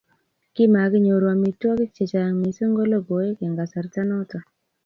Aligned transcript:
kimakinyoru 0.53 1.25
amitwogik 1.33 1.89
che 1.95 2.03
chang' 2.11 2.35
mising 2.41 2.73
ko 2.77 2.83
logoek 2.91 3.37
eng' 3.45 3.57
kasarta 3.59 4.01
noto 4.09 4.37